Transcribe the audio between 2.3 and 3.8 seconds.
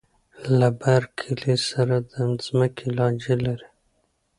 ځمکې لانجه لري.